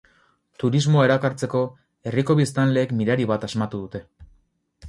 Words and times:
Turismoa 0.63 1.03
erakartzeko 1.07 1.61
herriko 2.11 2.37
biztanleek 2.41 2.97
mirari 3.03 3.29
bat 3.33 3.47
asmatu 3.49 3.83
dute. 3.87 4.07